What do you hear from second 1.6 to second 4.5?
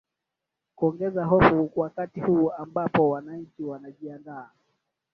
wakati huu ambapo wananchi wanajiandaa